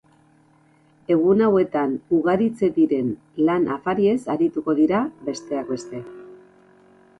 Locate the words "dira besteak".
4.83-5.73